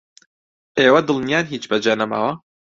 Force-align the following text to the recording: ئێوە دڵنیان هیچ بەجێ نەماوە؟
ئێوە 0.79 1.01
دڵنیان 1.07 1.45
هیچ 1.53 1.63
بەجێ 1.71 1.93
نەماوە؟ 2.01 2.31